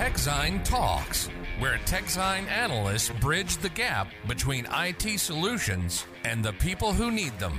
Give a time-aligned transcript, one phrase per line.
[0.00, 7.10] TechZine Talks, where TechZine analysts bridge the gap between IT solutions and the people who
[7.10, 7.52] need them.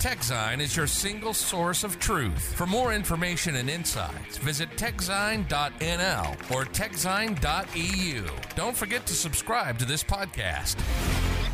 [0.00, 2.54] TechZine is your single source of truth.
[2.56, 8.24] For more information and insights, visit techzine.nl or techzine.eu.
[8.56, 10.76] Don't forget to subscribe to this podcast.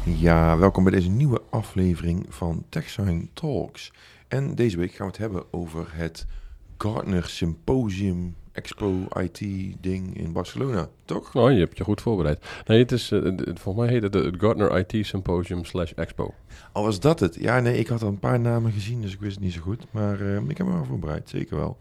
[0.04, 3.92] Ja, welkom bij deze nieuwe aflevering van TechSign Talks.
[4.28, 6.26] En deze week gaan we het hebben over het
[6.78, 9.38] Gartner Symposium Expo IT
[9.80, 11.34] ding in Barcelona, toch?
[11.34, 12.44] Oh, je hebt je goed voorbereid.
[12.66, 13.22] Nee, het is, uh,
[13.54, 16.34] volgens mij heet het het Gartner IT Symposium slash Expo.
[16.72, 17.34] Al was dat het?
[17.34, 19.60] Ja, nee, ik had al een paar namen gezien, dus ik wist het niet zo
[19.60, 19.86] goed.
[19.90, 21.76] Maar uh, ik heb me wel voorbereid, zeker wel.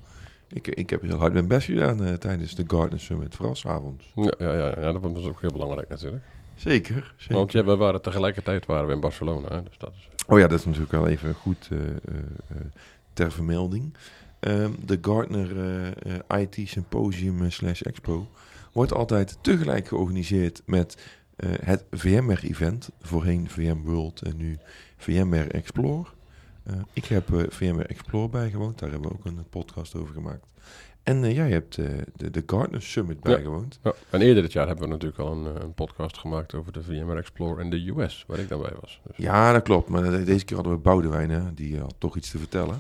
[0.48, 4.12] Ik, ik heb heel hard mijn best gedaan uh, tijdens de Gartner Summit, vooral s'avonds.
[4.16, 6.24] Ja, ja, ja, ja, dat was ook heel belangrijk natuurlijk.
[6.56, 7.36] Zeker, zeker.
[7.36, 10.10] Want ja, we waren tegelijkertijd waren we in Barcelona, hè, dus dat is...
[10.28, 11.70] Oh ja, dat is natuurlijk wel even goed
[13.14, 13.94] ter vermelding.
[14.48, 15.88] Um, de Gartner uh,
[16.32, 18.28] uh, IT Symposium slash Expo
[18.72, 20.98] wordt altijd tegelijk georganiseerd met
[21.38, 24.58] uh, het VMware-event, voorheen VMworld en nu
[24.98, 26.06] VMware Explore.
[26.94, 30.46] ik heb VMware Explore bijgewoond, daar hebben we ook een podcast over gemaakt.
[31.04, 33.80] En jij hebt de, de Gartner Summit bijgewoond.
[33.84, 36.72] Ja, ja, en eerder dit jaar hebben we natuurlijk al een, een, podcast gemaakt over
[36.72, 39.02] de VMware Explore in de US, waar ik daarbij was.
[39.08, 39.18] Dus.
[39.18, 42.38] Ja, dat klopt, maar deze keer hadden we Boudewijn, hè, die had toch iets te
[42.38, 42.80] vertellen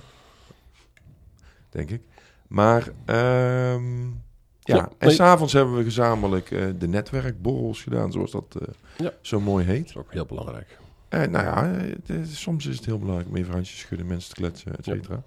[1.75, 2.01] denk ik.
[2.47, 4.23] Maar um,
[4.59, 8.67] ja, ja en s'avonds hebben we gezamenlijk uh, de netwerkborrels gedaan, zoals dat uh,
[8.97, 9.13] ja.
[9.21, 9.79] zo mooi heet.
[9.79, 10.77] Dat is ook heel belangrijk.
[11.09, 11.65] Uh, nou ja,
[12.13, 15.23] het, soms is het heel belangrijk om even handjes schudden, mensen te kletsen, et cetera.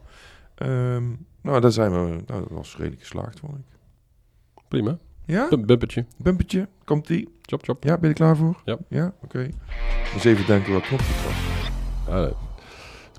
[0.56, 0.94] Ja.
[0.94, 3.64] Um, nou, daar zijn we, nou, dat was redelijk geslaagd, vond ik.
[4.68, 4.98] Prima.
[5.24, 5.48] Ja?
[5.48, 6.04] Bumpertje.
[6.16, 7.36] Bumpertje, komt die.
[7.42, 7.84] Chop, chop.
[7.84, 8.62] Ja, ben je er klaar voor?
[8.64, 8.78] Ja.
[8.88, 9.24] Ja, oké.
[9.24, 9.54] Okay.
[10.14, 12.32] Dus even denken wat knopjes was.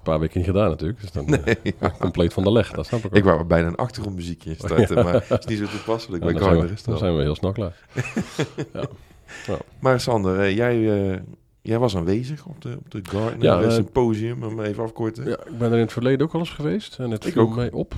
[0.09, 1.01] Paar weken niet gedaan natuurlijk.
[1.01, 1.91] Dus dan nee, uh, ja.
[1.99, 3.15] compleet van de leg, dat snap ik ook.
[3.15, 5.03] Ik wou bijna een achtergrondmuziekje starten, ja.
[5.03, 6.81] maar het is niet zo toepasselijk ja, bij Garner.
[6.85, 7.75] Dan zijn we heel snel klaar.
[8.73, 9.57] ja.
[9.79, 11.17] Maar Sander, uh, jij, uh,
[11.61, 15.29] jij was aanwezig op de, op de Gartner ja, Symposium, om even afkorten.
[15.29, 17.41] Ja, ik ben er in het verleden ook al eens geweest en het ik viel
[17.41, 17.55] ook.
[17.55, 17.93] mij op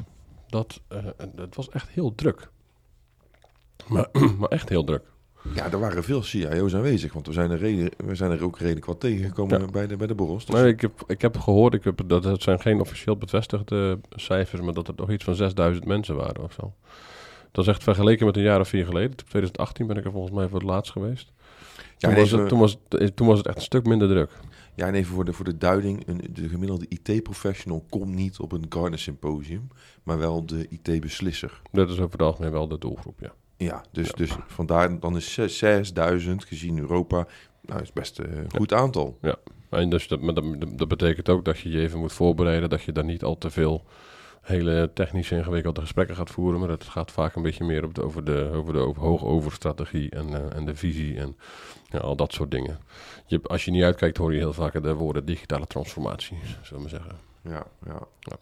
[0.47, 0.81] dat
[1.35, 2.49] het was echt heel druk.
[3.87, 4.07] Maar,
[4.39, 5.03] maar echt heel druk.
[5.53, 8.57] Ja, er waren veel CIO's aanwezig, want we zijn er, reden, we zijn er ook
[8.59, 9.65] redelijk wat tegengekomen Ja.
[9.65, 10.45] bij, de, bij de borrels.
[10.45, 13.99] Dus Nee, ik, heb, ik heb gehoord, ik heb, dat het zijn geen officieel bevestigde
[14.09, 16.73] cijfers, maar dat er toch iets van 6000 mensen waren of zo.
[17.51, 19.09] Dat is echt vergeleken met een jaar of vier geleden.
[19.09, 21.31] In 2018 ben ik er volgens mij voor het laatst geweest.
[21.97, 24.07] Ja, Toen, en was, het, toen, was, het, toen was het echt een stuk minder
[24.07, 24.29] druk.
[24.75, 28.51] Ja, en even voor de, voor de duiding, een, de gemiddelde IT-professional komt niet op
[28.51, 29.67] een Gartner Symposium,
[30.03, 31.61] maar wel de IT-beslisser.
[31.71, 33.33] Dat is over het algemeen wel de doelgroep, ja.
[33.63, 34.13] Ja, dus, Ja.
[34.15, 37.27] dus vandaar dan is zes- 6000 gezien Europa,
[37.61, 39.17] nou is best een goed aantal.
[39.69, 40.43] En dus dat, maar dat,
[40.77, 43.49] dat betekent ook dat je je even moet voorbereiden, dat je daar niet al te
[43.49, 43.83] veel
[44.41, 48.03] hele technische ingewikkelde gesprekken gaat voeren, maar het gaat vaak een beetje meer op de,
[48.03, 51.37] over de, over de over, hoog over strategie en, eh, en de visie en
[51.89, 52.79] ja, al dat soort dingen.
[53.25, 56.89] Je, als je niet uitkijkt hoor je heel vaak de woorden digitale transformatie, zullen we
[56.89, 57.15] zeggen.
[57.43, 57.99] Ja, ja.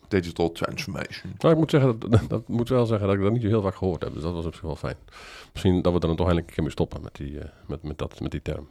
[0.07, 1.33] Digital transformation.
[1.37, 3.47] Nou, ik moet, zeggen, dat, dat, dat moet wel zeggen dat ik dat niet zo
[3.47, 4.95] heel vaak gehoord heb, dus dat was op zich wel fijn.
[5.53, 7.97] Misschien dat we dan toch eindelijk een keer mee stoppen met die, eh, met, met,
[7.97, 8.67] dat, met die term.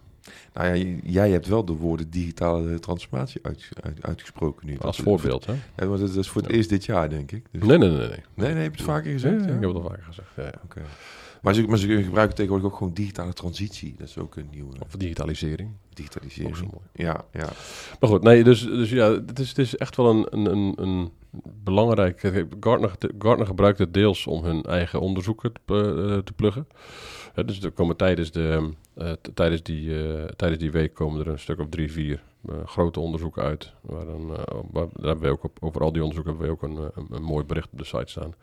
[0.52, 4.78] Nou ja, jij hebt wel de woorden digitale transformatie uit, uit- uitgesproken nu.
[4.78, 5.52] Als Dat- voorbeeld, hè?
[5.76, 6.56] Ja, maar dat is voor het Ja.
[6.56, 7.46] eerst dit jaar, denk ik.
[7.50, 7.98] Dus- Nee, nee, nee.
[7.98, 8.08] nee.
[8.34, 9.34] Nee, nee, heb je het vaker gezegd?
[9.44, 9.46] ja?
[9.54, 10.52] ik heb het al vaker gezegd, ja, ja.
[10.64, 10.80] Oké.
[11.42, 13.94] Maar, ze, maar ze gebruiken tegenwoordig ook gewoon digitale transitie.
[13.98, 15.70] Dat is ook een nieuwe Of digitalisering.
[15.94, 16.50] digitalisering.
[16.50, 16.84] Ook zo mooi.
[16.92, 17.48] Ja, ja.
[18.00, 21.10] Maar goed, nee, dus, dus ja, het is, het is echt wel een, een, een,
[21.64, 22.20] belangrijk...
[22.60, 26.66] Gartner, Gartner gebruikt het deels om hun eigen onderzoeken te, eh, te pluggen.
[27.46, 31.38] Dus er komen tijdens, de, eh, tijdens, die, eh, tijdens die week komen er een
[31.38, 32.22] stuk of drie, vier
[32.64, 33.72] grote onderzoeken uit.
[33.80, 34.26] Waar dan,
[34.70, 37.16] waar, daar hebben we ook op, over al die onderzoeken hebben we ook een, een,
[37.16, 38.34] een mooi bericht op de site staan.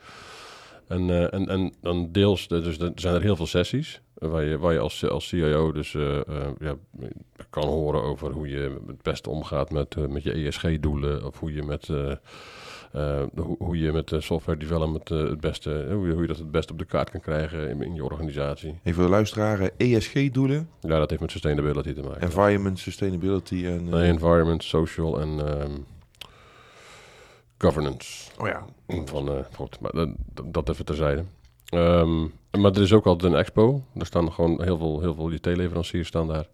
[0.88, 4.44] En, eh, en, en dan deels, dus er zijn er heel veel sessies eh, waar
[4.44, 6.20] je, waar je als, als CIO dus eh,
[6.60, 6.76] ja,
[7.50, 11.26] kan horen over hoe je het beste omgaat met, met je ESG-doelen.
[11.26, 11.88] Of hoe je met,
[13.36, 16.72] hoe, hoe je met software development het beste, hoe je, hoe je dat het beste
[16.72, 18.70] op de kaart kan krijgen in, in je organisatie.
[18.70, 22.22] Even voor de luisteraar, ESG-doelen, Ja, dat heeft met sustainability te maken.
[22.22, 23.90] environment, sustainability en...
[23.90, 25.72] Nee, environment, social en ehm,
[27.66, 28.32] governance.
[28.40, 28.66] oh ja.
[29.06, 29.92] Van, eh, goed, maar
[30.52, 31.24] dat, even terzijde.
[31.66, 32.22] Ehm,
[32.62, 33.84] maar er is ook altijd een expo.
[33.96, 36.48] Er staan gewoon heel veel, heel veel IT-leveranciers staan daar.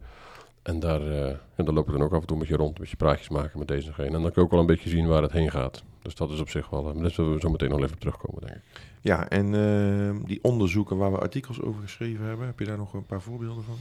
[0.64, 2.70] En daar, eh, ja, daar loop ik dan ook af en toe met je rond,
[2.76, 4.08] een beetje praatjes maken met deze en gene.
[4.08, 5.84] En dan kun je ook wel een beetje zien waar het heen gaat.
[6.02, 7.94] Dus dat is op zich wel, eh, maar daar zullen we zo meteen nog even
[7.94, 8.62] op terugkomen, denk ik.
[9.02, 12.94] Ja, en eh, die onderzoeken waar we artikels over geschreven hebben, heb je daar nog
[12.94, 13.76] een paar voorbeelden van?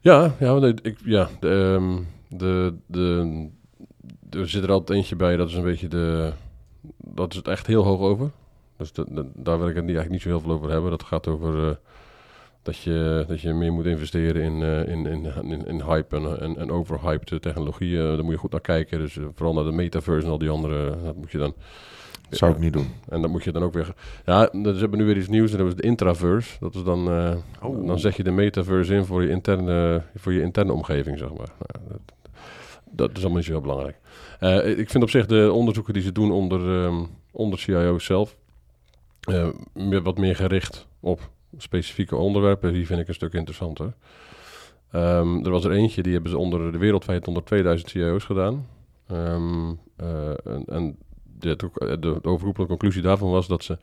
[0.00, 2.02] Ja, ja, ik- ja de, ehm,
[2.38, 3.48] de, de,
[4.30, 6.32] er zit er altijd eentje bij, dat is een beetje de,
[7.16, 8.30] dat is het echt heel hoog over.
[8.76, 10.90] Dus de- de- daar wil ik het niet, eigenlijk niet zo heel veel over hebben.
[10.90, 11.74] Dat gaat over, eh,
[12.62, 16.40] dat je, dat je meer moet investeren in, uh, in, in, in, in, hype en,
[16.40, 18.16] en, en overhyped technologieën.
[18.16, 18.98] Daar moet je goed naar kijken.
[18.98, 20.96] Dus vooral naar de metaverse en al die andere.
[21.04, 21.54] Dat moet je dan
[22.28, 22.86] dat zou ik niet doen.
[23.08, 23.94] En dan moet je dan ook weer...
[24.24, 26.56] Ja, ze hebben nu weer iets nieuws en dat is de intraverse.
[26.60, 27.08] Dat is dan...
[27.12, 27.86] Uh, oh.
[27.86, 31.50] Dan zet je de metaverse in voor je interne, voor je interne omgeving, zeg maar.
[31.58, 32.00] Nou, dat,
[32.90, 33.96] dat, is allemaal niet zo belangrijk.
[34.40, 38.36] Uh, ik vind op zich de onderzoeken die ze doen onder, um, onder CIO zelf...
[39.28, 39.48] Uh,
[40.02, 42.72] wat meer gericht op specifieke onderwerpen.
[42.72, 43.92] Die vind ik een stuk interessanter.
[44.92, 48.66] Um, er was er eentje, die hebben ze onder de wereldwijd onder 2000 CIO's gedaan.
[49.12, 50.96] Um, en, en
[51.38, 51.56] de,
[52.00, 53.78] de, overroepelijke conclusie daarvan was dat ze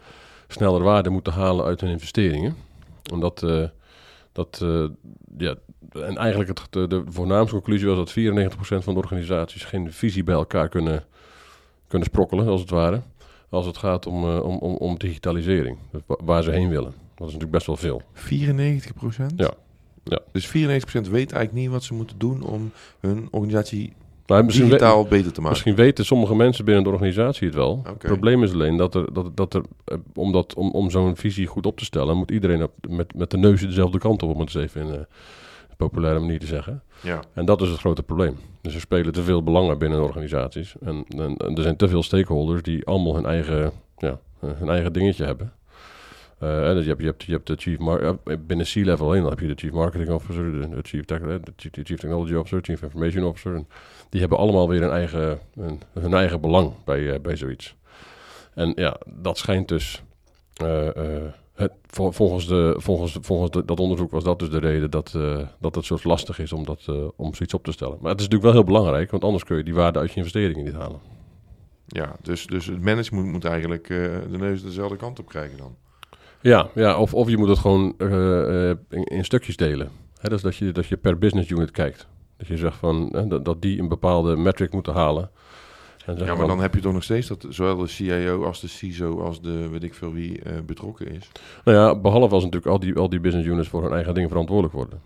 [0.48, 2.56] sneller waarde moeten halen uit hun investeringen.
[3.12, 3.46] Omdat
[4.34, 4.90] dat, uh,
[5.38, 5.56] ja,
[5.92, 10.24] en eigenlijk het, de, de, voornaamste conclusie was dat 94% van de organisaties geen visie
[10.24, 11.04] bij elkaar kunnen,
[11.88, 13.02] kunnen sprokkelen, als het ware.
[13.50, 16.94] Als het gaat om, uh, om, om, om digitalisering, waar ze heen willen.
[17.16, 18.02] Dat is natuurlijk best wel veel.
[19.32, 19.36] 94%?
[19.36, 19.54] Ja.
[20.04, 20.20] ja.
[20.32, 23.94] Dus 94% weet eigenlijk niet wat ze moeten doen om hun organisatie
[24.28, 25.50] misschien digitaal beter te maken.
[25.50, 27.82] Misschien weten sommige mensen binnen de organisatie het wel.
[27.84, 31.16] Het probleem is alleen dat er, dat, dat er eh, om, dat, om, om zo'n
[31.16, 34.34] visie goed op te stellen, moet iedereen op, met, met de neus dezelfde kant op,
[34.34, 35.06] om het eens even in een uh,
[35.78, 36.84] populaire manier te zeggen.
[37.02, 37.20] Ja.
[37.34, 38.38] En dat is het grote probleem.
[38.62, 40.76] Dus er spelen te veel belangen binnen organisaties.
[40.82, 44.94] En, en, en er zijn te veel stakeholders die allemaal hun eigen, ja, hun eigen
[44.94, 45.54] dingetje hebben.
[46.44, 49.48] Dus je, hebt, je, hebt, je hebt de chief mar binnen C-level dan heb je
[49.48, 53.56] de chief marketing officer, de, chief, de chief, technology officer, chief information officer.
[53.56, 53.68] En
[54.10, 57.76] die hebben allemaal weer een eigen, een, hun eigen belang bij, bij zoiets.
[58.54, 60.04] En ja, dat schijnt dus,
[61.54, 65.18] het, volgens, de, volgens, volgens dat onderzoek was dat dus de reden dat,
[65.60, 67.98] dat het zo lastig is om, dat, om zoiets op te stellen.
[68.02, 70.18] Maar het is natuurlijk wel heel belangrijk, want anders kun je die waarde uit je
[70.18, 71.00] investeringen niet halen.
[71.88, 75.76] Ja, dus, dus het management moet eigenlijk de neus dezelfde kant op krijgen dan.
[76.44, 79.90] Ja, ja of, of je moet het gewoon uh, in, in, stukjes delen.
[80.20, 82.08] Hè, dus dat je, dat je per business unit kijkt.
[82.38, 85.30] Dat je zegt van, dat, dat die een bepaalde metric moeten halen.
[86.06, 88.68] En ja, maar dan heb je toch nog steeds dat zowel de CIO als de
[88.68, 91.30] CISO als de weet ik veel wie uh, betrokken is.
[91.64, 94.30] Nou ja, behalve als natuurlijk al die, al die business units voor hun eigen dingen
[94.30, 95.02] verantwoordelijk worden.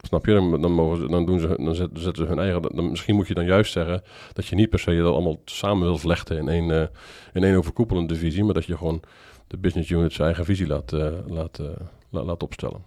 [0.00, 0.32] Snap je?
[0.32, 2.62] Dan, dan, mogen ze, dan, doen ze, dan zetten ze hun eigen.
[2.62, 4.02] Dan, misschien moet je dan juist zeggen
[4.32, 6.82] dat je niet per se dat allemaal samen wil vlechten in één, uh,
[7.32, 9.02] in één overkoepelende divisie, maar dat je gewoon
[9.46, 11.68] de business unit zijn eigen visie laat, uh, laat, uh,
[12.10, 12.82] laat opstellen.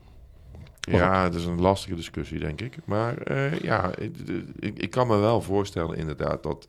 [0.80, 2.78] Ja, het is een lastige discussie, denk ik.
[2.86, 4.16] Maar uh, ja, ik,
[4.60, 6.68] ik, ik, kan me wel voorstellen inderdaad dat,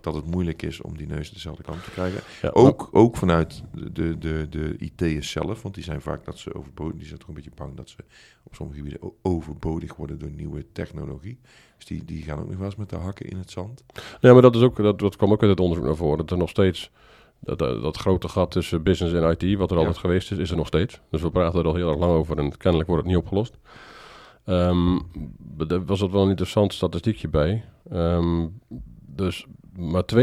[0.00, 2.20] dat het moeilijk is om die neus dezelfde kant te krijgen.
[2.42, 3.02] Ja, ook, maar...
[3.02, 7.06] ook vanuit de, de, de IT'ers zelf, want die zijn vaak dat ze overbodig, die
[7.06, 7.96] zijn toch een beetje bang dat ze
[8.42, 11.38] op sommige gebieden overbodig worden door nieuwe technologie.
[11.76, 13.84] Dus die, die gaan ook nog wel eens met de hakken in het zand.
[14.20, 16.30] Ja, maar dat, is ook, dat, dat kwam ook uit het onderzoek naar voren, dat
[16.30, 16.90] er nog steeds
[17.44, 20.56] dat, dat grote gat tussen business en IT, wat er altijd geweest is, is er
[20.56, 21.00] nog steeds.
[21.10, 23.58] Dus we praten er al heel erg lang over en kennelijk wordt het niet opgelost.
[24.46, 25.00] Um,
[25.86, 27.64] was dat wel een interessant statistiekje bij.
[27.92, 28.60] Um,
[29.06, 29.46] dus
[29.78, 30.16] maar 32%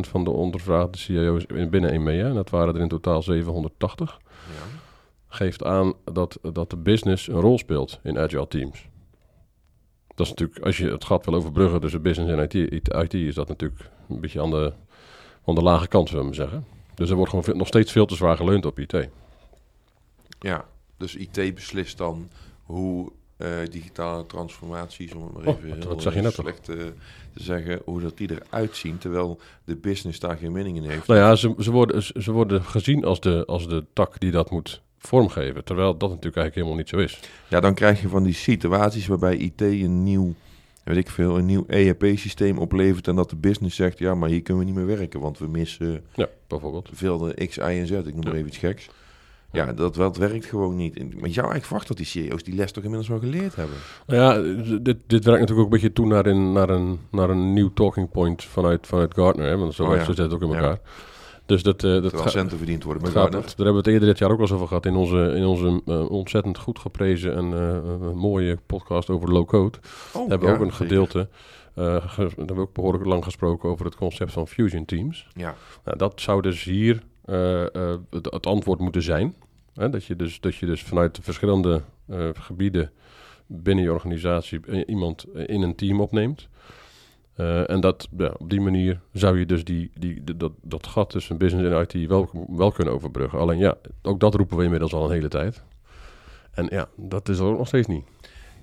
[0.00, 4.78] van de ondervraagde CIO's binnen EMEA, en dat waren er in totaal 780, ja.
[5.28, 8.88] geeft aan dat, dat de business een rol speelt in agile teams.
[10.14, 13.34] Dat is natuurlijk, als je het gat wil overbruggen tussen business en IT, IT is
[13.34, 14.72] dat natuurlijk een beetje aan de
[15.46, 16.64] van de lage kant, zullen we zeggen.
[16.94, 19.08] Dus er wordt gewoon nog steeds veel te zwaar geleund op IT.
[20.38, 20.64] Ja,
[20.96, 22.28] dus IT beslist dan
[22.62, 26.92] hoe uh, digitale transformaties, om het maar oh, even wat, zeg je net slecht te,
[27.34, 31.06] te, zeggen, hoe dat die eruit zien, terwijl de business daar geen mening in heeft.
[31.06, 34.50] Nou ja, ze, ze, worden, ze worden gezien als de, als de tak die dat
[34.50, 37.30] moet vormgeven, terwijl dat natuurlijk eigenlijk helemaal niet zo is.
[37.48, 40.34] Ja, dan krijg je van die situaties waarbij IT een nieuw
[40.94, 44.42] weet ik veel, een nieuw ERP-systeem oplevert en dat de business zegt, ja, maar hier
[44.42, 46.88] kunnen we niet meer werken, want we missen ja, bijvoorbeeld.
[46.92, 48.88] veel de X, Y en Z, ik noem maar even iets geks.
[49.52, 50.94] Ja, dat, dat werkt gewoon niet.
[50.94, 53.76] Maar jou eigenlijk verwacht dat die CEO's die les toch inmiddels wel geleerd hebben.
[54.06, 57.30] Nou ja, dit, dit werkt natuurlijk ook een beetje toe naar een, naar een, naar
[57.30, 59.46] een nieuw talking point vanuit, vanuit Gartner.
[59.46, 59.56] Hè?
[59.56, 60.04] Want zo, oh, ja.
[60.04, 60.78] zo zit het ook in elkaar.
[61.46, 64.08] Dus dat, uh, dat gaat centen verdiend worden met gaat, Daar hebben we het eerder
[64.08, 67.36] dit jaar ook wel eens over gehad in onze, in onze uh, ontzettend goed geprezen
[67.36, 69.78] en uh, mooie podcast over low code.
[70.12, 71.28] Oh, hebben we ook een gedeelte.
[71.74, 75.28] Daar hebben we ook behoorlijk lang gesproken over het concept van fusion teams.
[75.34, 75.54] Ja.
[75.84, 77.02] Nou, dat zou dus hier
[78.10, 79.34] het, het, antwoord moeten zijn.
[79.74, 79.90] Hè?
[79.90, 81.82] Dat, je dus, dat je dus vanuit de verschillende
[82.34, 82.90] gebieden
[83.46, 86.48] binnen je organisatie iemand in een team opneemt.
[87.36, 91.10] Uh, en dat, ja, op die manier zou je dus die, die, dat, dat gat
[91.10, 93.38] tussen business en IT wel, wel kunnen overbruggen.
[93.38, 95.62] Alleen ja, ook dat roepen we inmiddels al een hele tijd.
[96.50, 98.04] En ja, dat is er ook nog steeds niet.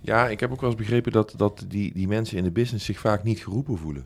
[0.02, 2.86] Ja, ik heb ook wel eens begrepen dat, dat die, die mensen in de business
[2.86, 4.06] zich vaak niet geroepen voelen.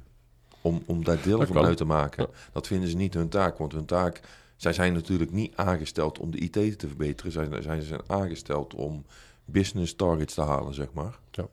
[0.62, 2.28] Om, om daar deel van uit te maken.
[2.52, 4.22] Dat vinden ze niet hun taak, want hun taak
[4.58, 7.32] zij zijn natuurlijk niet aangesteld om de IT te verbeteren.
[7.32, 9.06] Zij, zij zijn aangesteld om
[9.46, 11.20] business targets te halen, zeg maar.
[11.32, 11.48] Ja.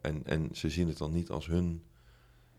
[0.00, 1.82] En, en ze zien het dan niet als hun...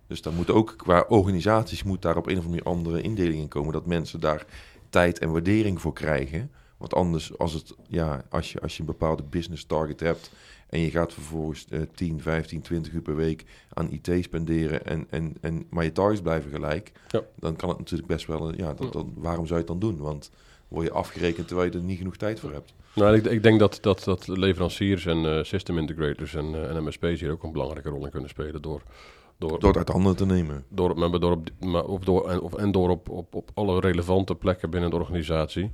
[0.08, 3.48] Dus daar moet ook qua organisaties moet daar op een of andere andere indeling in
[3.48, 3.74] komen.
[3.74, 4.46] Dat mensen daar
[4.90, 6.52] tijd en waardering voor krijgen.
[6.78, 10.32] Want anders, als, het, ja, als, je, als je een bepaalde business target hebt
[10.70, 13.44] en je gaat vervolgens eh 10, 15, 20 uur per week
[13.74, 17.22] aan IT spenderen en, en, en, maar je targets blijven gelijk, Ja.
[17.40, 19.90] dan kan het natuurlijk best wel, eh, ja, dat, dan, waarom zou je het dan
[19.90, 19.98] doen?
[19.98, 20.32] Want
[20.68, 22.74] word je afgerekend terwijl je er niet genoeg tijd voor hebt.
[22.96, 26.84] Nou, ik, ik denk dat, dat, dat leveranciers en eh, system integrators en, eh, en
[26.84, 28.82] MSP's hier ook een belangrijke rol in kunnen spelen door...
[29.38, 30.64] Door, Door het uit handen te nemen.
[30.70, 33.80] door, maar door op, maar of door, en, of, en door op, op, op alle
[33.80, 35.72] relevante plekken binnen de organisatie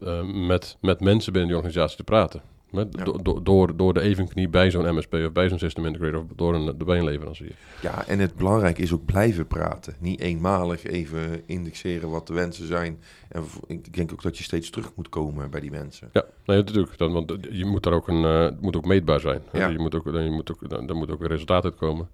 [0.00, 2.42] eh, met, met mensen binnen die organisatie te praten.
[2.70, 3.04] Met, Ja.
[3.04, 6.26] do- do- door, door de evenknie bij zo'n MSP of bij zo'n system integrator of
[6.36, 7.52] door een, bij een leverancier.
[7.82, 9.94] Ja, en het belangrijke is ook blijven praten.
[10.00, 13.00] Niet eenmalig even indexeren wat de wensen zijn.
[13.28, 16.10] En ik denk ook dat je steeds terug moet komen bij die mensen.
[16.12, 16.98] Ja, nee, natuurlijk.
[16.98, 19.42] Dan, want je moet daar ook een, eh, het moet ook meetbaar zijn.
[19.50, 19.58] hè.
[19.58, 19.68] Ja.
[19.68, 22.08] Je moet ook, je moet ook, dan, dan moet ook een resultaat uitkomen.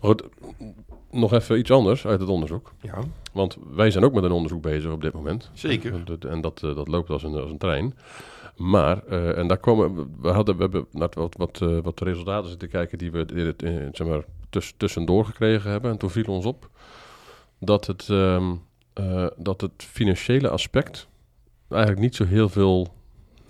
[0.00, 0.22] Maar goed,
[1.10, 2.72] nog even iets anders uit het onderzoek.
[2.80, 2.98] Ja,
[3.32, 5.50] Want wij zijn ook met een onderzoek bezig op dit moment.
[5.54, 5.92] Zeker.
[5.94, 7.94] En dat- En dat, eh, dat loopt als een, als een trein.
[8.56, 12.04] Maar, eh, en daar komen we, hadden, we hebben naar wat, wat, eh, wat de
[12.04, 15.90] resultaten zitten kijken die we in het, in, zeg maar, tuss, tussendoor gekregen hebben.
[15.90, 16.68] En toen viel ons op
[17.58, 18.52] dat het, ehm,
[18.92, 21.08] eh, dat het financiële aspect
[21.68, 22.94] eigenlijk niet zo heel veel,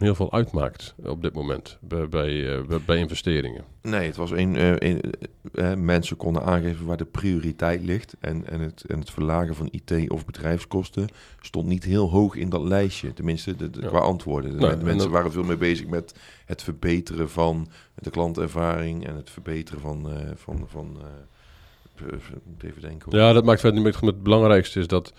[0.01, 3.65] heel veel uitmaakt op dit moment bij, bij, eh, bij- investeringen.
[3.83, 4.55] Nee, het was een,
[4.87, 8.17] een eh, eh, mensen konden aangeven waar de prioriteit ligt.
[8.21, 11.09] En, en, het, en het verlagen van IT of bedrijfskosten
[11.41, 13.13] stond niet heel hoog in dat lijstje.
[13.13, 13.89] Tenminste, de, de- Ja.
[13.89, 14.51] qua antwoorden.
[14.51, 16.15] De mensen dat- waren veel meer bezig met
[16.45, 20.09] het verbeteren van de klantervaring en het verbeteren van.
[20.37, 20.97] van, van
[22.45, 23.11] moet even denken.
[23.11, 23.21] hoor.
[23.21, 24.05] Ja, dat maakt verder niet uit.
[24.05, 25.13] Het belangrijkste is dat,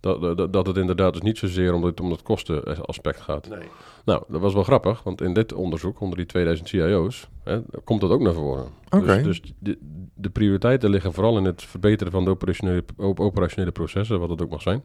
[0.00, 3.48] dat, dat, dat het inderdaad dus niet zozeer om het, om het kostenaspect gaat.
[3.48, 3.68] Nee.
[4.04, 8.00] Nou, dat was wel grappig, want in dit onderzoek onder die 2000 CIO's hè, komt
[8.00, 8.66] dat ook naar voren.
[8.90, 9.22] Oké.
[9.22, 9.78] Dus, dus de,
[10.14, 14.42] de prioriteiten liggen vooral in het verbeteren van de operationele, op- operationele processen, wat het
[14.42, 14.82] ook mag zijn.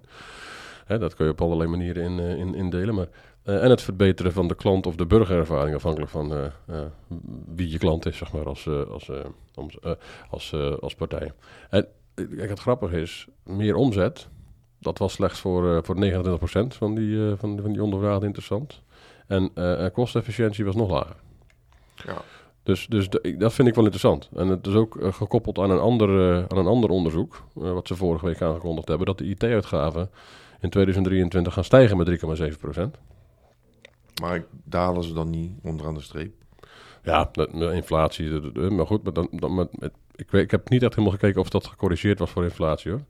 [0.86, 2.96] Hè, dat kun je op allerlei manieren in, eh, in, indelen.
[2.96, 3.08] Maar,
[3.44, 6.86] eh, en het verbeteren van de klant of de burgerervaring, afhankelijk van eh, eh,
[7.56, 9.12] wie je klant is, zeg maar, als, als,
[10.30, 11.32] als, als partij.
[11.70, 14.28] En kijk, het grappige is, meer omzet,
[14.80, 15.98] dat was slechts voor, voor 29%
[16.68, 18.82] van die, van, van die ondervraagden interessant.
[19.28, 19.52] En
[19.94, 21.16] kostefficiëntie was nog lager.
[21.96, 22.22] Ja.
[22.64, 24.30] Dus, dus de- dat vind ik wel interessant.
[24.36, 28.26] En het is ook gekoppeld aan een ander, aan een ander onderzoek, wat ze vorige
[28.26, 30.10] week aangekondigd hebben, dat de IT-uitgaven
[30.60, 33.11] in 2023 gaan stijgen met 3,7%.
[34.22, 36.34] Maar dalen ze dan niet onderaan de streep?
[37.04, 38.30] Ja, de inflatie,
[38.70, 39.70] maar goed, maar dan,
[40.16, 43.02] ik, ik heb niet echt helemaal gekeken of dat gecorrigeerd was voor inflatie hoor.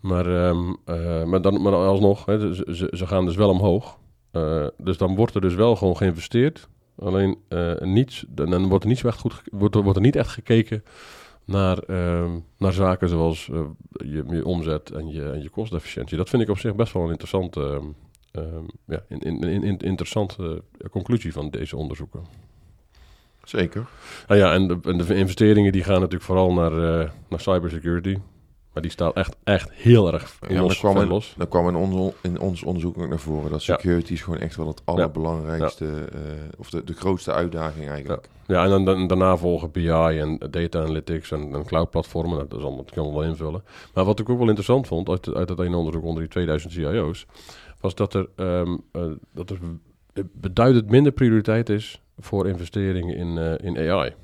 [0.00, 3.98] Maar, ehm, eh, maar, dan, maar alsnog, hè, ze, gaan dus wel omhoog.
[4.30, 6.68] Eh, dus dan wordt er dus wel gewoon geïnvesteerd.
[6.98, 10.84] Alleen eh, niets, dan wordt er niet echt goed, wordt, er- niet echt gekeken
[11.44, 13.46] naar, ehm, naar zaken zoals
[13.92, 16.16] je, je omzet en je, en je kostefficiëntie.
[16.16, 17.80] Dat vind ik op zich best wel een interessante,
[18.32, 22.20] ehm, ja, in, in, in, in- interessante conclusie van deze onderzoeken.
[23.44, 23.86] Zeker.
[24.28, 28.16] Nou ja, en de, en de investeringen die gaan natuurlijk vooral naar, eh, naar cybersecurity.
[28.72, 31.34] Maar die staat echt, echt heel erg Ja, er kwam, ver in, los.
[31.38, 33.74] er kwam in, ons, in ons onderzoek ook naar voren dat Ja.
[33.74, 36.20] security is gewoon echt wel het allerbelangrijkste, eh,
[36.58, 38.28] of de, de grootste uitdaging eigenlijk.
[38.46, 42.36] Ja, en dan, dan- daarna volgen BI en data analytics en, en cloud platformen.
[42.36, 43.62] Nou, dat, is allemaal, dat kan wel invullen.
[43.94, 46.72] Maar wat ik ook wel interessant vond uit, uit dat ene onderzoek onder die 2000
[46.72, 47.26] CIO's...
[47.82, 49.58] was dat er, ehm, eh, dat er
[50.32, 54.14] beduidend minder prioriteit is voor investeringen in, eh, in AI.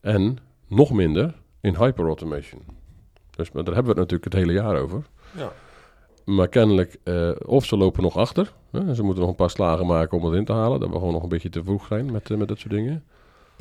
[0.00, 2.62] En nog minder in hyperautomation.
[3.30, 5.02] Dus maar daar hebben we het natuurlijk het hele jaar over.
[5.36, 5.52] Ja.
[6.24, 8.52] Maar kennelijk, eh, of ze lopen nog achter.
[8.70, 10.80] Hè, ze moeten nog een paar slagen maken om het in te halen.
[10.80, 13.04] Dat we gewoon nog een beetje te vroeg zijn met, met dat soort dingen.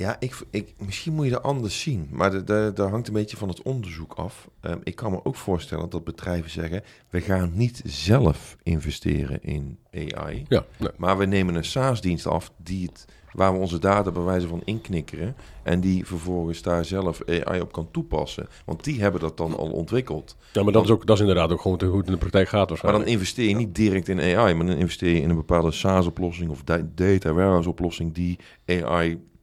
[0.01, 2.07] Ja, ik, ik, misschien moet je dat anders zien.
[2.11, 4.47] Maar de- de- daar hangt een beetje van het onderzoek af.
[4.61, 6.83] Ehm, ik kan me ook voorstellen dat bedrijven zeggen...
[7.09, 10.45] we gaan niet zelf investeren in AI...
[10.47, 10.89] Ja, nee.
[10.97, 14.61] maar we nemen een SaaS-dienst af die het, waar we onze data bij wijze van
[14.65, 15.35] inknikkeren...
[15.63, 18.47] en die vervolgens daar zelf AI op kan toepassen.
[18.65, 20.37] Want die hebben dat dan al ontwikkeld.
[20.53, 22.49] ja maar dat is, ook, dat is inderdaad ook gewoon hoe het in de praktijk
[22.49, 24.53] gaat Maar dan investeer je niet direct in AI...
[24.53, 26.49] maar dan investeer je in een bepaalde SaaS-oplossing...
[26.49, 28.39] of da- data warehouse-oplossing die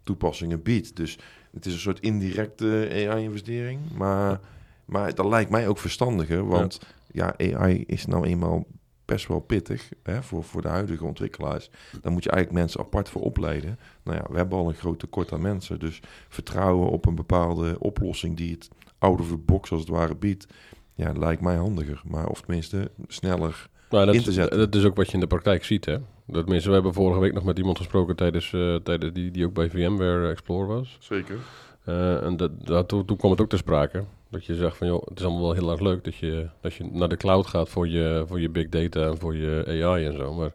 [0.08, 0.96] AI-toepassingen biedt.
[0.96, 1.18] Dus
[1.52, 3.80] het is een soort indirecte AI-investering.
[3.96, 4.40] Maar,
[4.84, 6.46] maar dat lijkt mij ook verstandiger.
[6.46, 6.80] Want
[7.12, 8.66] ja, AI is nou eenmaal
[9.04, 11.70] best wel pittig hè, voor, voor de huidige ontwikkelaars.
[12.00, 13.78] Daar moet je eigenlijk mensen apart voor opleiden.
[14.02, 15.78] Nou ja, we hebben al een groot tekort aan mensen.
[15.78, 20.14] Dus vertrouwen op een bepaalde oplossing die het out of the box als het ware
[20.14, 20.46] biedt.
[20.94, 22.02] Ja, lijkt mij handiger.
[22.04, 24.58] Maar of tenminste sneller Nou, dat, in te zetten.
[24.58, 25.98] dat is ook wat je in de praktijk ziet, hè.
[26.30, 29.46] Dat mensen, we hebben vorige week nog met iemand gesproken tijdens, eh, tijdens die, die
[29.46, 30.96] ook bij VMware Explorer was.
[31.00, 31.36] Zeker.
[31.84, 34.04] Eh, en dat, dat, toen, toen kwam het ook ter sprake.
[34.30, 36.74] Dat je zegt van, joh, het is allemaal wel heel erg leuk dat je, dat
[36.74, 40.06] je naar de cloud gaat voor je, voor je big data en voor je AI
[40.06, 40.34] en zo.
[40.34, 40.52] Maar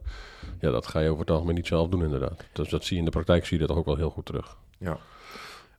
[0.59, 2.45] ja, dat ga je over het algemeen niet zelf doen inderdaad.
[2.53, 4.57] Dus dat zie je in de praktijk, zie je dat ook wel heel goed terug.
[4.77, 4.89] Ja.
[4.89, 4.97] Maar,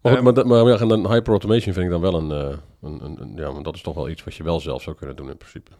[0.00, 2.30] goed, Ehm, maar, dat- maar ja, en dan hyper automation vind ik dan wel een,
[2.30, 4.82] eh, een, een, een- ja, maar dat is toch wel iets wat je wel zelf
[4.82, 5.70] zou kunnen doen in principe.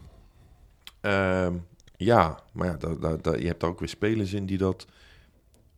[1.01, 1.53] Ehm,
[1.97, 4.87] ja, maar ja, daar, daar, daar- je hebt daar ook weer spelers in die dat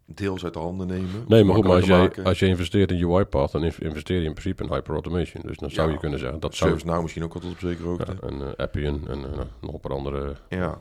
[0.05, 1.25] deels uit de handen nemen.
[1.29, 4.25] Nee, maar goed, maar als, jij, als je investeert in UiPath, dan inv- investeer je
[4.27, 5.43] in principe in hyper automation.
[5.47, 5.93] Dus dan zou Ja.
[5.95, 6.71] je kunnen zeggen, dat zou...
[6.71, 8.17] ServiceNow misschien ook tot op zekere hoogte.
[8.21, 10.81] Ja, en eh, Appian en eh, nog een paar andere Ja.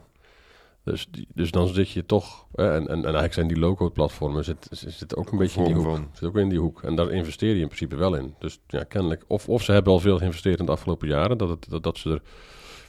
[0.83, 4.43] Dus, dus dan zit je toch, hè, en, en, en eigenlijk zijn die low-code platformen
[4.43, 5.85] zit, zit, zit ook een beetje in die hoek.
[5.85, 6.07] van.
[6.13, 6.83] Zit ook in die hoek.
[6.83, 8.33] En daar investeer je in principe wel in.
[8.39, 11.49] Dus ja, kennelijk, of, of ze hebben al veel geïnvesteerd in de afgelopen jaren, dat,
[11.49, 12.21] het, dat, dat ze er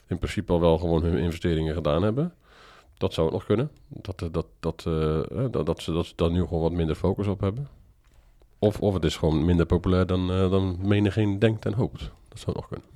[0.07, 2.33] in principe al wel gewoon hun investeringen gedaan hebben.
[2.97, 3.71] Dat zou het nog kunnen.
[3.87, 4.27] Dat, eh,
[4.59, 7.67] dat, eh, dat, dat, ze, dat ze daar nu gewoon wat minder focus op hebben.
[8.59, 12.11] Of, of het is gewoon minder populair dan, eh, dan menigeen denkt en hoopt.
[12.27, 12.87] Dat zou nog kunnen.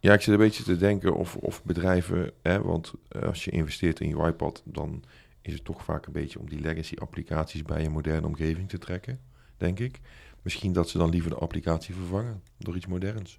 [0.00, 2.92] Ja, ik zit een beetje te denken of, of bedrijven, hè, want
[3.26, 5.02] als je investeert in je iPad, dan
[5.40, 8.78] is het toch vaak een beetje om die legacy applicaties bij een moderne omgeving te
[8.78, 9.20] trekken,
[9.56, 10.00] denk ik.
[10.42, 13.36] Misschien dat ze dan liever de applicatie vervangen door iets moderns.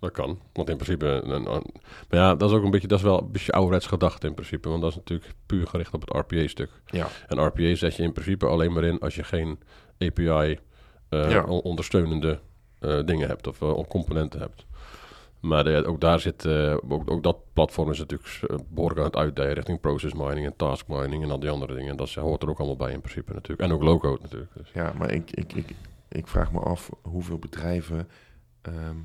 [0.00, 1.06] Dat kan, want in principe...
[1.06, 1.74] Een, een-
[2.08, 4.34] maar ja, dat is ook een beetje, dat is wel een beetje ouderwets gedacht in
[4.34, 4.68] principe.
[4.68, 6.70] Want dat is natuurlijk puur gericht op het RPA-stuk.
[6.86, 7.06] Ja.
[7.28, 9.58] En RPA zet je in principe alleen maar in als je geen
[9.98, 10.58] API
[11.08, 11.44] eh, Ja.
[12.80, 14.64] eh, dingen hebt of eh, componenten hebt.
[15.40, 19.06] Maar de- ook daar zit, eh, ook, ook dat platform is natuurlijk eh, behoorlijk aan
[19.06, 21.96] het uitdijen richting process mining en task mining en al die andere dingen.
[21.96, 23.60] Dat is- hoort er ook allemaal bij in principe natuurlijk.
[23.60, 24.50] En ook low-code natuurlijk.
[24.56, 24.70] Dus.
[24.74, 25.74] Ja, maar ik, ik, ik,
[26.08, 28.08] ik vraag me af hoeveel bedrijven
[28.62, 28.96] ehm,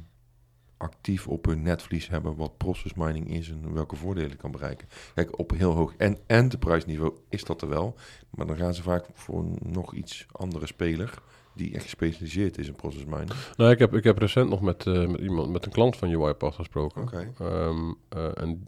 [0.86, 4.88] actief op hun netvlies hebben wat process mining is en welke voordelen kan bereiken.
[5.14, 7.96] Kijk, op heel hoog en enterprise niveau is dat er wel,
[8.30, 11.14] maar dan gaan ze vaak voor nog iets andere speler
[11.54, 13.32] die echt gespecialiseerd is in process mining.
[13.56, 16.24] Nou, ik heb, ik heb recent nog met, eh, met iemand, met een klant van
[16.24, 17.02] UiPath gesproken.
[17.02, 17.32] Oké.
[17.40, 18.68] Ehm, eh, en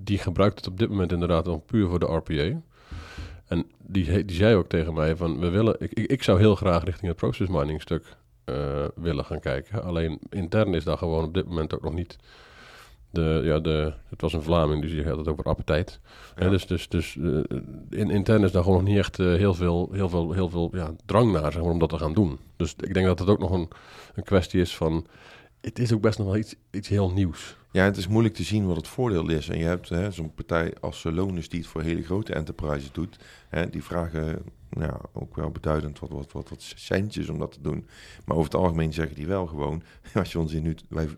[0.00, 2.60] die gebruikt het op dit moment inderdaad nog puur voor de RPA.
[3.46, 6.54] En die, die zei ook tegen mij van, we willen, ik, ik, ik zou heel
[6.54, 8.16] graag richting het process mining stuk
[8.48, 9.82] eh, willen gaan kijken.
[9.82, 12.16] Alleen intern is daar gewoon op dit moment ook nog niet
[13.10, 16.00] de, ja, de, het was een Vlaming, dus die had het over appetijt.
[16.36, 16.48] Ja.
[16.48, 17.58] Dus dus, dus eh,
[17.90, 20.70] in, intern is daar gewoon nog niet echt eh, heel veel, heel veel, heel veel
[20.72, 22.38] ja, drang naar zeg maar, om dat te gaan doen.
[22.56, 23.68] Dus ik denk dat het ook nog een,
[24.14, 25.06] een kwestie is van,
[25.68, 27.56] het is ook best nog wel iets, iets heel nieuws.
[27.70, 29.48] Ja, het is moeilijk te zien wat het voordeel is.
[29.48, 33.18] En je hebt hè, zo'n partij als Celonis die het voor hele grote enterprises doet.
[33.48, 37.52] Hè, die vragen nou ja, ook wel beduidend wat, wat, wat, wat centjes om dat
[37.52, 37.86] te doen.
[38.24, 39.82] Maar over het algemeen zeggen die wel gewoon...
[40.14, 41.08] als je ons in nu, wij,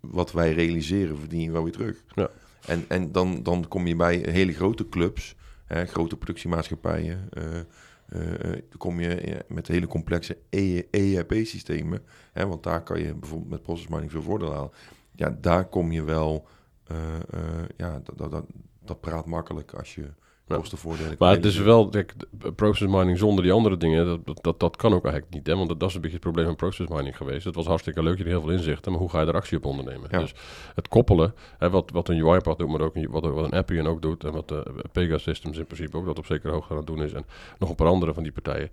[0.00, 2.04] wat wij realiseren, verdien je wel weer terug.
[2.14, 2.30] Ja.
[2.66, 7.28] En, en dan, dan kom je bij hele grote clubs, hè, grote productiemaatschappijen...
[7.32, 7.42] eh,
[8.68, 12.02] dan kom je eh, met hele complexe E, ERP-systemen.
[12.32, 14.70] Want daar kan je bijvoorbeeld met process mining veel voordeel halen
[15.18, 16.48] ja, daar kom je wel.
[16.84, 18.44] eh, eh, ja, dat, dat,
[18.84, 20.10] dat praat makkelijk als je
[20.48, 20.56] Ja.
[20.56, 21.16] kostenvoordelen.
[21.18, 24.60] Maar het is wel, kijk, de process mining zonder die andere dingen, dat, dat- dat,
[24.60, 25.46] dat kan ook eigenlijk niet.
[25.46, 25.56] Hè?
[25.56, 27.44] Want dat, dat is een beetje het probleem van process mining geweest.
[27.44, 29.56] Het was hartstikke leuk, je had heel veel inzichten, maar hoe ga je er actie
[29.56, 30.08] op ondernemen?
[30.10, 30.18] Ja.
[30.18, 30.34] Dus
[30.74, 33.86] het koppelen, hè, wat, wat een UiPath doet, maar ook een, wat, wat een Appian
[33.86, 36.76] ook doet, en wat de Pega Systems in principe ook dat op zekere hoogte aan
[36.78, 37.24] het doen is, en
[37.58, 38.70] nog een paar andere van die partijen,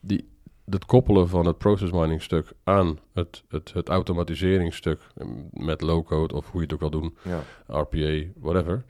[0.00, 0.28] die,
[0.70, 6.34] het koppelen van het process mining stuk aan het, het, het automatiseringsstuk eh, met low-code
[6.34, 7.42] of hoe je het ook wil doen, Ja.
[7.80, 8.84] RPA, whatever.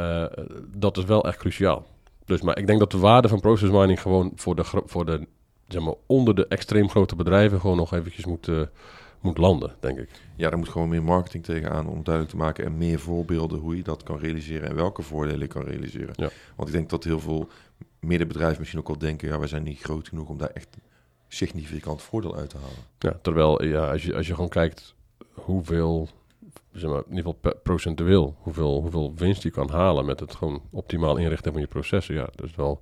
[0.00, 1.86] Eh, dat is wel echt cruciaal.
[2.24, 5.26] Dus, maar ik denk dat de waarde van process mining gewoon voor de, voor de
[5.68, 8.60] zeg maar, onder de extreem grote bedrijven gewoon nog eventjes moet, eh,
[9.20, 10.08] moet landen, denk ik.
[10.36, 13.76] ja, er moet gewoon meer marketing tegenaan om duidelijk te maken en meer voorbeelden hoe
[13.76, 16.12] je dat kan realiseren en welke voordelen je kan realiseren.
[16.16, 16.28] Ja.
[16.56, 17.48] Want ik denk dat heel veel
[18.00, 20.76] middenbedrijven misschien ook wel denken, ja, wij zijn niet groot genoeg om daar echt
[21.28, 22.84] significant voordeel uit te halen.
[22.98, 24.94] Ja, terwijl ja, als, je, als je gewoon kijkt
[25.32, 26.08] hoeveel,
[26.72, 30.62] zeg maar, in ieder geval procentueel, hoeveel, hoeveel winst je kan halen met het gewoon
[30.70, 32.14] optimaal inrichten van je processen.
[32.14, 32.80] Ja, dus wel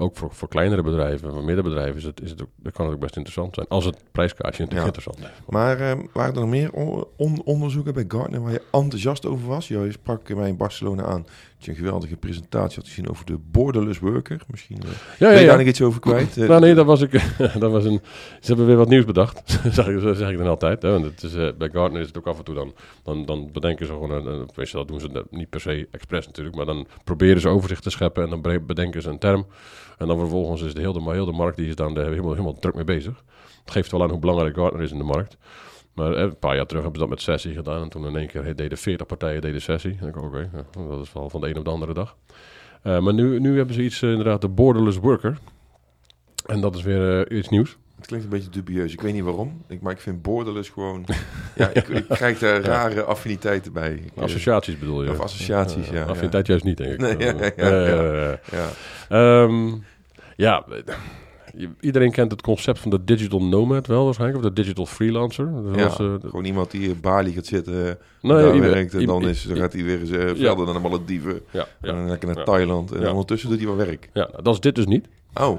[0.00, 2.94] ook voor, voor kleinere bedrijven, voor middenbedrijven is het, is het ook, dan kan het
[2.94, 3.68] ook best interessant zijn.
[3.68, 5.00] Als het prijskaartje natuurlijk Ja.
[5.00, 5.42] interessant is.
[5.48, 9.48] Maar eh, waren er nog meer on- on- onderzoeken bij Gartner waar je enthousiast over
[9.48, 9.68] was?
[9.68, 11.26] Je sprak mij in Barcelona aan
[11.58, 14.40] dat je een geweldige presentatie had gezien over de borderless worker.
[14.46, 15.56] Misschien eh, Ja, ben ja, je daar ja.
[15.56, 16.36] nog iets over kwijt?
[16.36, 17.10] Eh, Nou nee, dat was ik.
[17.58, 18.00] dat was een.
[18.40, 19.42] Ze hebben weer wat nieuws bedacht.
[19.72, 20.82] zeg, ik, zo zeg ik dan altijd.
[20.82, 20.90] Hè?
[20.90, 22.74] Want het is, eh, bij Gartner is het ook af en toe dan.
[23.02, 24.10] Dan, dan bedenken ze gewoon.
[24.10, 26.56] Een, een, dat doen ze niet per se expres natuurlijk.
[26.56, 28.22] Maar dan proberen ze overzicht te scheppen.
[28.22, 29.46] En dan bedenken ze een term.
[29.98, 32.30] En dan vervolgens is de hele, de, heel de markt die is dan de, helemaal,
[32.30, 33.22] helemaal druk mee bezig.
[33.60, 35.36] Het geeft wel aan hoe belangrijk Gartner is in de markt.
[35.98, 37.82] Maar eh, een paar jaar terug hebben ze dat met sessie gedaan.
[37.82, 39.96] En toen in één keer deden 40 partijen deden sessie.
[40.00, 42.16] En ik oké, ja, dat is wel van de een op de andere dag.
[42.82, 45.38] Eh, maar nu, nu hebben ze iets, eh, inderdaad, de borderless worker.
[46.46, 47.76] En dat is weer eh, iets nieuws.
[47.96, 48.92] Het klinkt een beetje dubieus.
[48.92, 49.62] Ik weet niet waarom.
[49.68, 51.04] Ik, maar ik vind borderless gewoon...
[51.54, 53.92] ja, ik, ik krijg daar rare affiniteiten bij.
[53.92, 55.10] Ik, Associaties bedoel je?
[55.10, 56.04] Of associaties, ja.
[56.04, 56.98] Affiniteit juist niet, denk ik.
[56.98, 58.70] Nee, ja, ja, ja.
[59.08, 59.72] eh,
[60.36, 60.64] ja.
[61.80, 65.50] Iedereen kent het concept van de digital nomad wel waarschijnlijk, of de digital freelancer.
[65.52, 69.06] Dat Ja, eh, Gewoon iemand die in Bali gaat zitten, nee, daar ieder- werkt en
[69.06, 71.40] dan, is, dan gaat hij weer eens eh, verder naar de Malediven.
[71.50, 72.44] ja, En dan lekker naar.
[72.44, 72.92] Thailand.
[72.92, 74.10] En ondertussen doet hij wel werk.
[74.12, 75.08] ja, dat is dit dus niet.
[75.34, 75.58] Oh.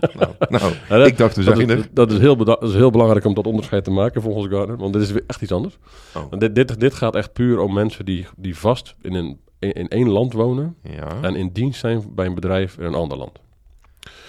[0.18, 3.24] nou, nou dat- ik dacht, we dat, is, dat, is heel dat is heel belangrijk
[3.24, 5.78] om dat onderscheid te maken volgens Gardner, want dit is weer echt iets anders.
[6.16, 6.22] Oh.
[6.30, 9.72] Want Dit, dit, dit gaat echt puur om mensen die, die vast in, een, in,
[9.72, 13.18] in één land wonen Ja, en in dienst zijn bij een bedrijf in een ander
[13.18, 13.38] land.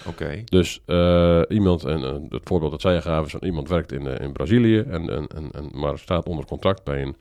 [0.07, 0.43] Oké.
[0.45, 4.07] Dus eh, iemand, en eh, het voorbeeld dat zij gaven, is dat iemand werkt in,
[4.07, 7.15] eh, in Brazilië, en, en, en, en, maar staat onder contract bij een,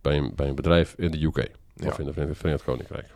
[0.00, 1.48] bij, een, bij een bedrijf in de UK.
[1.74, 1.86] Ja.
[1.88, 3.14] Of in de Verenigd Koninkrijk.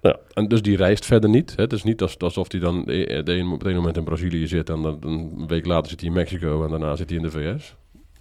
[0.00, 1.56] Ja, en dus die reist verder niet.
[1.56, 1.62] Hè?
[1.62, 4.04] Het is niet als- alsof hij dan de, de ene- op het ene moment in
[4.04, 7.18] Brazilië zit en dan een week later zit hij in Mexico en daarna zit hij
[7.18, 7.74] in de VS.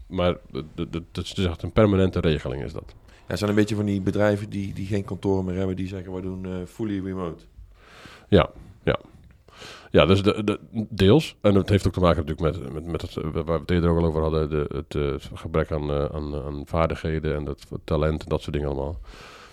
[0.07, 0.35] Maar
[0.75, 2.83] het is echt een permanente regeling is dat.
[3.05, 5.75] Ja, het zijn een beetje van die bedrijven die, die geen kantoren meer hebben.
[5.75, 7.43] Die zeggen, we doen eh, fully remote.
[8.27, 8.49] Ja,
[8.83, 8.99] ja.
[9.95, 11.35] Ja, dus de, de, deels.
[11.41, 13.71] En het heeft ook te maken natuurlijk met, met, met het, eh, waar we het
[13.71, 17.45] eerder ook al over hadden, de, het eh, gebrek aan, eh, aan, aan vaardigheden en
[17.45, 18.99] het talent en dat soort dingen allemaal.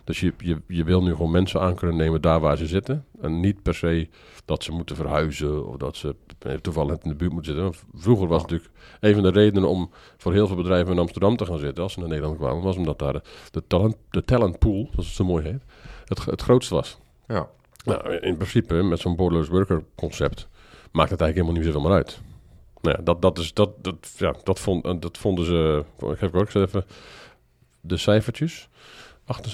[0.05, 3.05] Dus je, je, je wil nu gewoon mensen aan kunnen nemen daar waar ze zitten.
[3.21, 4.09] En niet per se
[4.45, 6.15] dat ze moeten verhuizen of dat ze
[6.61, 7.81] toevallig in de buurt moeten zitten.
[7.95, 11.47] Vroeger was natuurlijk een van de redenen om voor heel veel bedrijven in Amsterdam te
[11.47, 14.89] gaan zitten als ze naar Nederland kwamen, was omdat daar de, talent, de talent pool,
[14.91, 15.63] zoals het zo mooi heet,
[16.05, 16.99] het, het grootste was.
[17.27, 17.49] Ja,
[17.85, 20.49] Nou, in principe, met zo'n borderless worker concept,
[20.93, 22.21] maakt het eigenlijk helemaal niet zoveel meer uit.
[22.81, 25.85] Nou ja, dat, dat, is, dat, dat, ja, dat, vond, eh, dat vonden ze...
[25.99, 26.85] Ik geef ook even
[27.81, 28.69] de cijfertjes.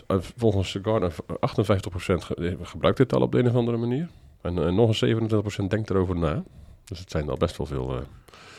[0.07, 1.15] Eh, volgens Gartner, 58%
[2.25, 4.09] ge- gebruikt dit al op de een of andere manier.
[4.41, 5.31] En, en nog een
[5.65, 6.43] 27% denkt erover na.
[6.85, 7.97] Dus het zijn al best wel veel...
[7.97, 8.03] eh,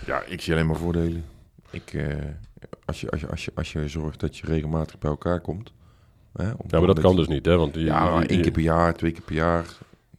[0.06, 1.26] ja ik zie alleen maar voordelen.
[1.70, 2.16] Ik, eh,
[2.86, 5.72] als, je, als, je, als, je, als je zorgt dat je regelmatig bij elkaar komt.
[6.34, 7.58] Hè, ja, maar dat kan dus niet, hè?
[7.58, 9.66] Want je, Ja, je- één keer per jaar, twee keer per jaar.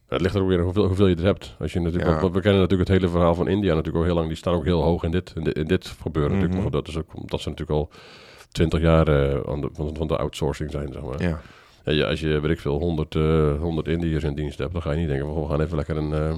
[0.07, 1.55] Het ligt er ook weer hoeveel, hoeveel je er hebt.
[1.59, 2.31] Als je natuurlijk, Ja.
[2.31, 4.27] we kennen natuurlijk het hele verhaal van India natuurlijk al heel lang.
[4.27, 6.31] Die staan ook heel hoog in dit, in dit, in dit gebeuren.
[6.31, 6.41] Mhm.
[6.41, 6.71] natuurlijk.
[6.71, 7.89] Maar dat is ook omdat ze natuurlijk al
[8.51, 11.21] twintig jaar eh, aan de, van, van de outsourcing zijn, zeg maar.
[11.21, 11.41] Ja,
[11.83, 14.91] Ja, als je, weet ik veel, 100, eh 100 Indiërs in dienst hebt, dan ga
[14.91, 16.33] je niet denken van, we gaan even lekker een, eh,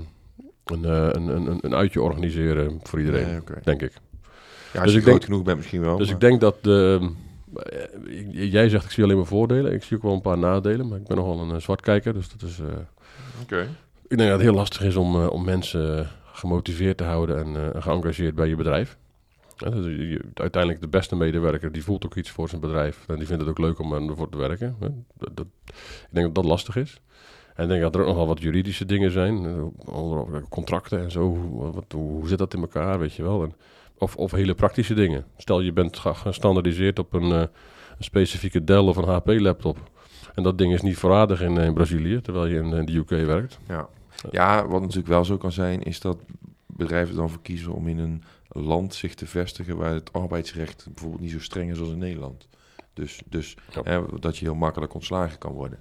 [0.66, 3.92] een, eh, een, een, een, uitje organiseren voor iedereen, Nee, denk ik.
[4.74, 5.98] ja als Dus je ik groot denk- genoeg bent misschien wel.
[5.98, 6.98] dus maar- ik denk dat de...
[7.02, 7.08] eh,
[8.32, 9.74] jij zegt, ik zie alleen maar voordelen.
[9.74, 12.30] Ik zie ook wel een paar nadelen, maar ik ben nogal een eh, zwartkijker, dus
[12.30, 12.60] dat is...
[12.60, 12.66] eh,
[13.42, 13.68] Oké.
[14.08, 17.74] Ik denk dat het heel lastig is om, eh, om mensen gemotiveerd te houden en
[17.74, 18.98] eh, geëngageerd bij je bedrijf.
[19.58, 23.04] Dus uiteindelijk de beste medewerker, die voelt ook iets voor zijn bedrijf.
[23.08, 24.76] En die vindt het ook leuk om ervoor te werken.
[24.80, 24.88] hè.
[25.18, 27.02] Dat, dat- ik denk dat dat lastig is.
[27.56, 29.46] En ik denk dat er ook nog wel wat juridische dingen zijn.
[29.46, 31.22] eh, onder- Contracten en zo.
[31.22, 33.44] Hoe, wat, hoe zit dat in elkaar, weet je wel.
[33.44, 33.54] En,
[34.04, 35.26] of, of hele praktische dingen.
[35.38, 37.40] Stel je bent ge- gestandardiseerd op een, eh,
[37.98, 39.92] een specifieke Dell of een HP laptop.
[40.36, 42.94] En dat ding is niet voorradig in, eh, in Brazilië, terwijl je in, eh, de
[42.96, 43.60] UK werkt.
[43.68, 43.88] Ja.
[44.32, 46.18] ja, wat natuurlijk wel zo kan zijn, is dat
[46.68, 51.22] bedrijven dan voor kiezen om in een land zich te vestigen waar het arbeidsrecht bijvoorbeeld
[51.22, 52.48] niet zo streng is als in Nederland.
[52.94, 53.82] Dus, dus Ja.
[53.84, 55.80] hè, dat je heel makkelijk ontslagen kan worden.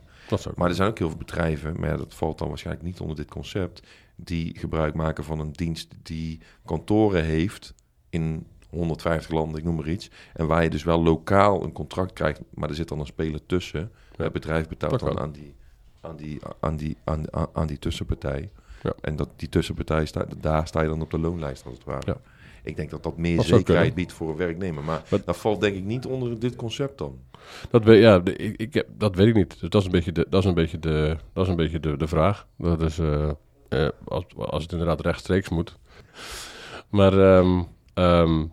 [0.57, 3.17] Maar er zijn ook heel veel bedrijven, maar ja, dat valt dan waarschijnlijk niet onder
[3.17, 3.83] dit concept,
[4.17, 7.75] die gebruik maken van een dienst die kantoren heeft
[8.13, 10.11] in 150 landen, ik noem maar iets.
[10.35, 13.47] En waar je dus wel lokaal een contract krijgt, maar er zit dan een speler
[13.47, 13.91] tussen.
[14.17, 14.25] Ja.
[14.25, 15.55] Het bedrijf betaalt dan aan die,
[16.01, 18.51] aan die, aan die, aan, aan, aan die tussenpartij.
[18.83, 18.93] Ja.
[19.01, 22.03] En dat die tussenpartij staat, daar sta je dan op de loonlijst als het ware.
[22.07, 22.17] Ja.
[22.63, 24.85] Ik denk dat dat meer Dat zekerheid biedt voor een werknemer.
[24.85, 27.19] Maar dat valt denk ik niet onder dit concept dan.
[27.71, 29.61] Dat, weet, ja, de- ik, ik, heb- dat weet ik niet.
[29.61, 31.81] Dus dat is een beetje de, dat is een beetje de, dat is een beetje
[31.81, 32.47] de, de vraag.
[32.59, 33.31] Dat is, eh,
[33.69, 35.79] eh, als, als het inderdaad rechtstreeks moet.
[36.89, 37.63] Maar ehm,
[37.95, 38.45] ehm,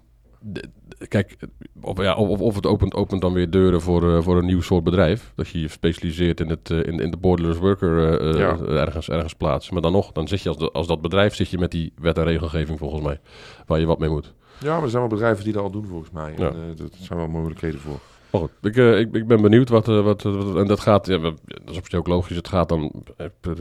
[0.42, 1.36] de- de- kijk,
[1.82, 4.62] of, ja, of, of het opent, opent dan weer deuren voor, eh, voor een nieuw
[4.62, 5.32] soort bedrijf.
[5.36, 8.58] Dat je je specialiseert in, het, eh, in, in de borderless worker eh, Ja.
[8.60, 9.74] ergens, ergens plaatsen.
[9.74, 11.94] Maar dan nog, dan zit je als, de- als dat bedrijf zit je met die
[12.02, 13.20] wet en regelgeving volgens mij.
[13.66, 14.34] Waar je wat mee moet.
[14.60, 16.34] Ja, maar er zijn wel bedrijven die dat al doen volgens mij.
[16.38, 16.50] Ja.
[16.52, 18.00] En, dat zijn wel mogelijkheden voor.
[18.32, 21.34] Goed, ik, ik, ik ben benieuwd wat, wat, wat- En dat gaat, ja, dat
[21.66, 22.36] is op zich ook logisch.
[22.36, 22.92] Het gaat dan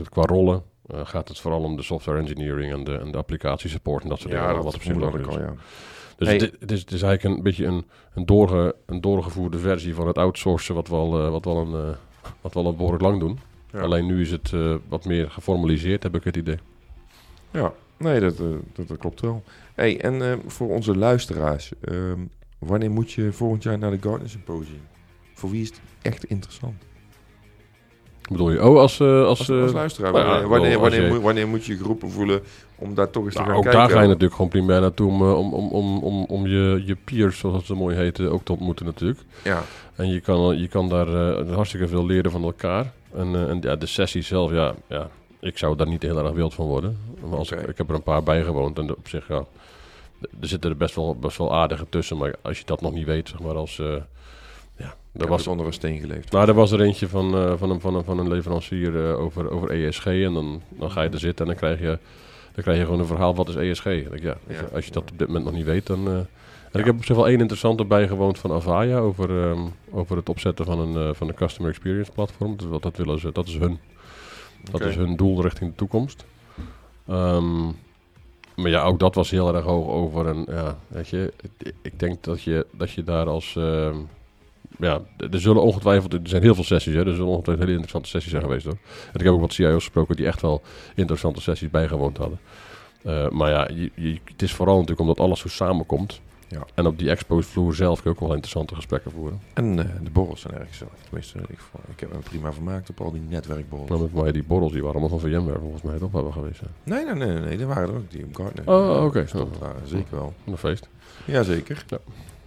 [0.09, 0.63] qua rollen.
[0.93, 4.19] Eh, gaat het vooral om de software engineering en de, en de applicatiesupport en dat
[4.19, 4.55] soort dingen.
[4.55, 5.27] wat op zich ik is.
[5.27, 5.53] al, ja.
[6.17, 6.37] Dus Hey.
[6.37, 10.07] het, het is, het is eigenlijk een beetje een, een, doorge, een doorgevoerde versie van
[10.07, 11.95] het outsourcen, wat we al, eh, wat we al, een, eh,
[12.41, 13.39] wat we al een behoorlijk lang doen.
[13.71, 13.79] Ja.
[13.79, 16.57] Alleen nu is het eh, wat meer geformaliseerd, heb ik het idee.
[17.51, 19.43] Ja, nee, dat, eh, dat, dat klopt wel.
[19.75, 22.19] Hey, en eh, voor onze luisteraars, ehm,
[22.59, 24.81] wanneer moet je volgend jaar naar de Gartner Symposium?
[25.33, 26.83] Voor wie is het echt interessant?
[28.29, 29.01] Bedoel je, oh, als...
[29.01, 32.41] als, Als, als luisteraar, nou wanneer, wanneer, je- moet, wanneer moet je geroepen voelen
[32.75, 33.81] om daar toch eens te nou, gaan ook kijken?
[33.81, 36.83] daar ga je natuurlijk gewoon primair naartoe om, eh, om, om, om, om, om je,
[36.85, 39.19] je peers, zoals zo mooi heet, eh, ook te ontmoeten natuurlijk.
[39.43, 39.61] Ja,
[39.95, 42.91] En je kan, je kan daar eh, hartstikke veel leren van elkaar.
[43.15, 46.31] En, eh, en ja, de sessie zelf, ja, ja, ik zou daar niet heel erg
[46.33, 46.97] wild van worden.
[47.29, 49.43] Maar als ik, ik heb er een paar bijgewoond en op zich, ja,
[50.41, 52.17] er zitten er best wel, best wel aardige tussen.
[52.17, 53.81] Maar als je dat nog niet weet, zeg maar, als...
[54.79, 56.31] ja, heb was, onder een steen geleefd.
[56.31, 59.19] nou, er was er eentje van, eh, van, een, van, een, van een leverancier eh,
[59.19, 60.05] over, over ESG.
[60.05, 61.97] En dan, dan ga je er zitten en dan krijg je,
[62.53, 63.85] dan krijg je gewoon een verhaal, wat is ESG?
[63.85, 64.37] Ik ja,
[64.73, 66.07] als je dat op dit moment nog niet weet, dan...
[66.07, 66.13] eh,
[66.71, 69.59] en ik heb op zich wel één interessante bijgewoond van Avaya over, ehm,
[69.91, 72.57] over het opzetten van een, van een customer experience platform.
[72.57, 73.79] Dus wat dat willen ze, dat is hun,
[74.71, 76.25] dat is hun doel richting de toekomst.
[77.07, 77.65] Ehm,
[78.55, 80.27] maar ja, ook dat was heel erg hoog over.
[80.27, 83.55] En ja, weet je, ik- ik denk dat je, dat je daar als.
[83.55, 83.95] ehm,
[84.79, 88.09] ja, er zullen ongetwijfeld, er zijn heel veel sessies, hè, er zullen ongetwijfeld hele interessante
[88.09, 88.77] sessies zijn geweest hoor.
[89.13, 90.61] En ik heb ook wat CIO's gesproken die echt wel
[90.95, 92.39] interessante sessies bijgewoond hadden.
[93.03, 96.21] Eh, maar ja, je, je- het is vooral natuurlijk omdat alles zo samenkomt.
[96.47, 96.65] Ja.
[96.73, 99.39] En op die expo-vloer zelf kun je ook wel interessante gesprekken voeren.
[99.53, 100.93] En eh, de borrels zijn erg gezellig.
[101.03, 101.59] Tenminste, ik,
[101.91, 103.89] ik heb me prima vermaakt op al die netwerkborrels.
[103.89, 106.31] Maar met mij die borrels, die waren allemaal van VMware volgens mij toch waar we
[106.31, 106.71] geweest zijn.
[106.83, 108.67] Nee, nee, nee, nee, er waren er ook die op Gartner.
[108.69, 109.25] Oh, oké.
[109.85, 110.33] Zeker wel.
[110.45, 110.89] Een feest.
[111.25, 111.83] Jazeker.
[111.87, 111.97] Ja.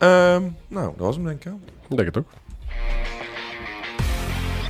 [0.02, 1.52] Ehm, nou, dat was hem denk ik.
[1.88, 2.30] Ik denk het ook.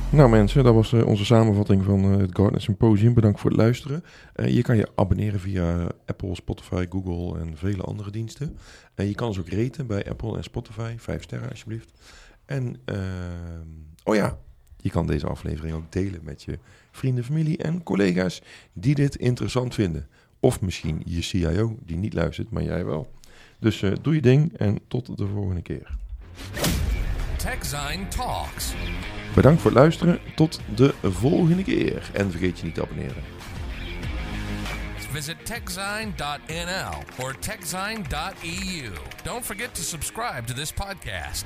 [0.09, 3.13] Nou mensen, dat was eh, onze samenvatting van eh, het Gartner Symposium.
[3.13, 4.03] Bedankt voor het luisteren.
[4.33, 8.57] Eh, je kan je abonneren via Apple, Spotify, Google en vele andere diensten.
[8.95, 10.95] En je kan ons ook raten bij Apple en Spotify.
[10.97, 11.91] Vijf sterren alsjeblieft.
[12.45, 13.67] En, ehm,
[14.03, 14.37] oh ja,
[14.77, 16.59] je kan deze aflevering ook delen met je
[16.91, 18.41] vrienden, familie en collega's
[18.73, 20.07] die dit interessant vinden.
[20.39, 23.11] Of misschien je CIO die niet luistert, maar jij wel.
[23.63, 25.87] Dus eh, doe je ding en tot de volgende keer.
[27.37, 28.73] TechZine Talks.
[29.35, 30.19] Bedankt voor het luisteren.
[30.35, 32.09] Tot de volgende keer.
[32.13, 33.23] En vergeet je niet te abonneren.
[35.11, 38.91] Visit techzine.nl or techzine.eu.
[39.23, 41.45] Don't forget to subscribe to this podcast.